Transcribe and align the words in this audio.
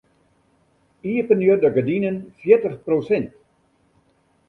Iepenje 1.09 1.55
de 1.65 1.71
gerdinen 1.77 2.19
fjirtich 2.41 2.83
prosint. 2.89 3.33